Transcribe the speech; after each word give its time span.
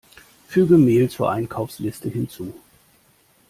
Füge 0.47 0.79
Mehl 0.79 1.11
zur 1.11 1.29
Einkaufsliste 1.29 2.09
hinzu! 2.09 2.51